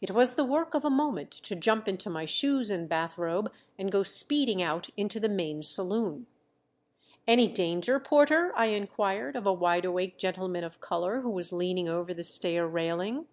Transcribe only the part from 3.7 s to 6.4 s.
and go speeding out into the main saloon.